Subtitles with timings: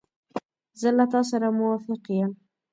[0.79, 2.31] زه له تا سره موافق یم.